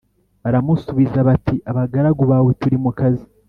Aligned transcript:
Baramusubiza 0.43 1.17
bati 1.27 1.55
Abagaragu 1.71 2.23
bawe 2.31 2.49
turi 2.61 2.77
mu 2.83 2.91
kazi 2.99 3.25